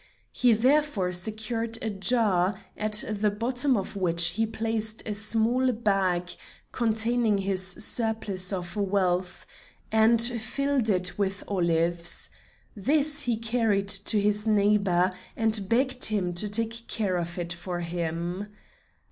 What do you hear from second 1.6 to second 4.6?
a jar, at the bottom of which he